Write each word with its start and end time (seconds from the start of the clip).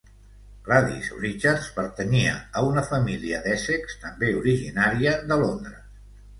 Gladys 0.69 1.09
Richards 1.25 1.67
pertanyia 1.75 2.33
a 2.55 2.65
una 2.71 2.85
família 2.89 3.43
d'Essex 3.45 4.01
també 4.07 4.33
originària 4.43 5.17
de 5.31 5.43
Londres. 5.47 5.81